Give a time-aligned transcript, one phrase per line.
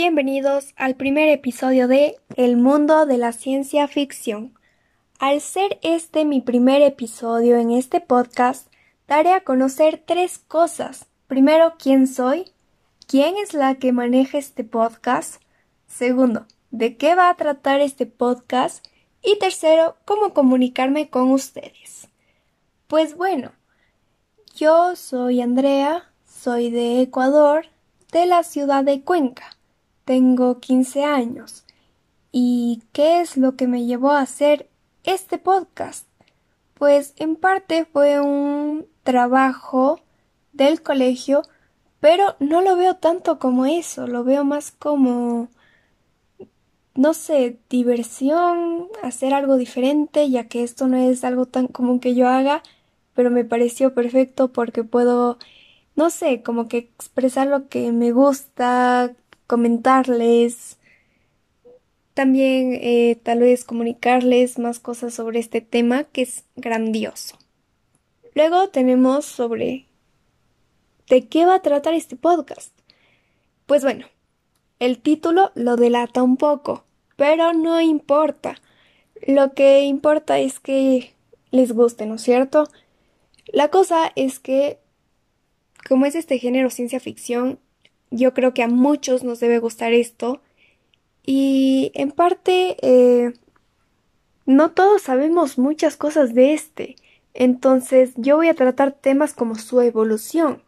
[0.00, 4.56] Bienvenidos al primer episodio de El mundo de la ciencia ficción.
[5.18, 8.72] Al ser este mi primer episodio en este podcast,
[9.08, 11.06] daré a conocer tres cosas.
[11.26, 12.52] Primero, quién soy,
[13.08, 15.42] quién es la que maneja este podcast.
[15.88, 18.86] Segundo, de qué va a tratar este podcast.
[19.20, 22.06] Y tercero, cómo comunicarme con ustedes.
[22.86, 23.50] Pues bueno,
[24.54, 27.66] yo soy Andrea, soy de Ecuador,
[28.12, 29.57] de la ciudad de Cuenca.
[30.08, 31.64] Tengo 15 años.
[32.32, 34.70] ¿Y qué es lo que me llevó a hacer
[35.04, 36.08] este podcast?
[36.72, 40.00] Pues en parte fue un trabajo
[40.54, 41.42] del colegio,
[42.00, 45.50] pero no lo veo tanto como eso, lo veo más como
[46.94, 52.14] no sé, diversión, hacer algo diferente, ya que esto no es algo tan común que
[52.14, 52.62] yo haga,
[53.12, 55.38] pero me pareció perfecto porque puedo,
[55.96, 59.14] no sé, como que expresar lo que me gusta,
[59.48, 60.78] comentarles,
[62.14, 67.36] también eh, tal vez comunicarles más cosas sobre este tema que es grandioso.
[68.34, 69.86] Luego tenemos sobre
[71.08, 72.72] de qué va a tratar este podcast.
[73.66, 74.06] Pues bueno,
[74.80, 76.84] el título lo delata un poco,
[77.16, 78.56] pero no importa.
[79.26, 81.14] Lo que importa es que
[81.50, 82.68] les guste, ¿no es cierto?
[83.46, 84.78] La cosa es que,
[85.88, 87.58] como es este género ciencia ficción,
[88.10, 90.40] yo creo que a muchos nos debe gustar esto.
[91.24, 93.34] Y en parte, eh,
[94.46, 96.96] no todos sabemos muchas cosas de este.
[97.34, 100.62] Entonces yo voy a tratar temas como su evolución,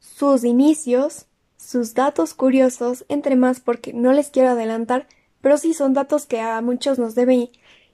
[0.00, 1.26] sus inicios,
[1.56, 5.06] sus datos curiosos, entre más porque no les quiero adelantar,
[5.40, 7.50] pero sí son datos que a muchos nos deben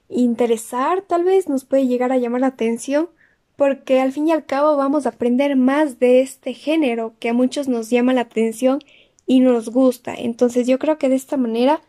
[0.09, 3.09] interesar, tal vez nos puede llegar a llamar la atención
[3.55, 7.33] porque al fin y al cabo vamos a aprender más de este género que a
[7.33, 8.79] muchos nos llama la atención
[9.25, 10.13] y nos gusta.
[10.15, 11.81] Entonces yo creo que de esta manera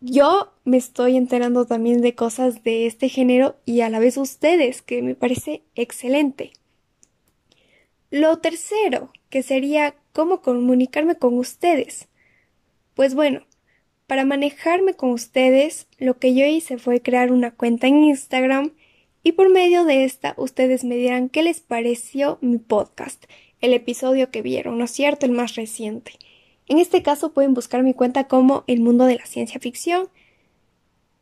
[0.00, 4.80] yo me estoy enterando también de cosas de este género y a la vez ustedes,
[4.82, 6.52] que me parece excelente.
[8.10, 12.08] Lo tercero, que sería cómo comunicarme con ustedes.
[12.94, 13.42] Pues bueno,
[14.06, 18.72] para manejarme con ustedes, lo que yo hice fue crear una cuenta en Instagram
[19.28, 23.26] y por medio de esta ustedes me dirán qué les pareció mi podcast,
[23.60, 25.26] el episodio que vieron, ¿no es cierto?
[25.26, 26.12] El más reciente.
[26.66, 30.08] En este caso pueden buscar mi cuenta como El Mundo de la Ciencia Ficción.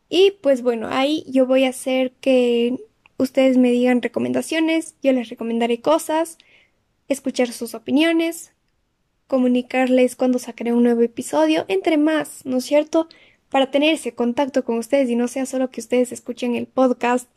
[0.09, 2.77] Y pues bueno, ahí yo voy a hacer que
[3.17, 6.39] ustedes me digan recomendaciones, yo les recomendaré cosas,
[7.09, 8.53] escuchar sus opiniones,
[9.27, 13.09] comunicarles cuando sacaré un nuevo episodio, entre más, ¿no es cierto?
[13.49, 17.29] Para tener ese contacto con ustedes y no sea solo que ustedes escuchen el podcast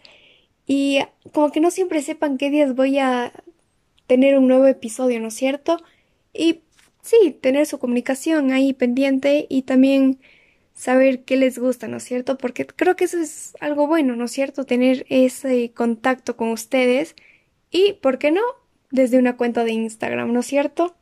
[0.71, 0.99] y
[1.33, 3.33] como que no siempre sepan qué días voy a
[4.05, 5.81] tener un nuevo episodio, ¿no es cierto?
[6.31, 6.61] Y
[7.01, 10.19] sí, tener su comunicación ahí pendiente y también
[10.75, 12.37] saber qué les gusta, ¿no es cierto?
[12.37, 14.63] Porque creo que eso es algo bueno, ¿no es cierto?
[14.63, 17.15] Tener ese contacto con ustedes
[17.71, 18.41] y, ¿por qué no?
[18.91, 20.95] Desde una cuenta de Instagram, ¿no es cierto?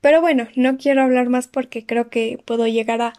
[0.00, 3.12] Pero bueno, no quiero hablar más porque creo que puedo llegar a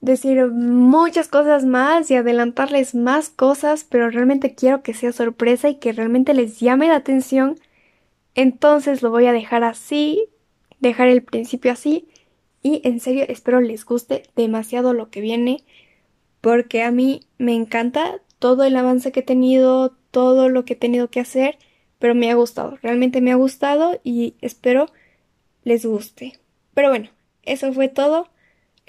[0.00, 5.76] decir muchas cosas más y adelantarles más cosas, pero realmente quiero que sea sorpresa y
[5.76, 7.58] que realmente les llame la atención.
[8.34, 10.28] Entonces lo voy a dejar así,
[10.80, 12.08] dejar el principio así
[12.62, 15.64] y en serio espero les guste demasiado lo que viene
[16.40, 20.76] porque a mí me encanta todo el avance que he tenido, todo lo que he
[20.76, 21.58] tenido que hacer,
[21.98, 24.86] pero me ha gustado, realmente me ha gustado y espero
[25.64, 26.40] les guste.
[26.72, 27.10] Pero bueno,
[27.42, 28.29] eso fue todo.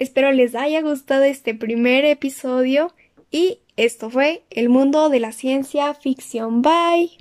[0.02, 2.92] Espero les haya gustado este primer episodio
[3.30, 6.60] y esto fue El mundo de la ciencia ficción.
[6.60, 7.18] Bye.